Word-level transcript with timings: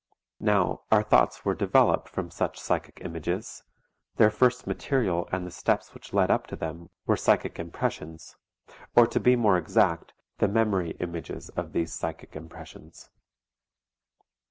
Now 0.39 0.81
our 0.91 1.03
thoughts 1.03 1.45
were 1.45 1.53
developed 1.53 2.09
from 2.09 2.31
such 2.31 2.59
psychic 2.59 3.01
images; 3.05 3.61
their 4.15 4.31
first 4.31 4.65
material 4.65 5.29
and 5.31 5.45
the 5.45 5.51
steps 5.51 5.93
which 5.93 6.11
led 6.11 6.31
up 6.31 6.47
to 6.47 6.55
them 6.55 6.89
were 7.05 7.15
psychic 7.15 7.59
impressions, 7.59 8.35
or 8.95 9.05
to 9.05 9.19
be 9.19 9.35
more 9.35 9.59
exact, 9.59 10.13
the 10.39 10.47
memory 10.47 10.97
images 10.99 11.49
of 11.49 11.71
these 11.73 11.93
psychic 11.93 12.35
impressions. 12.35 13.11